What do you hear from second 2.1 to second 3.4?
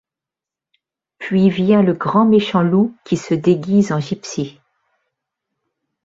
méchant loup qui se